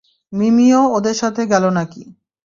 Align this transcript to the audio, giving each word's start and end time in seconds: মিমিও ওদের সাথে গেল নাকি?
মিমিও 0.33 0.81
ওদের 0.97 1.15
সাথে 1.21 1.41
গেল 1.51 1.63
নাকি? 1.77 2.03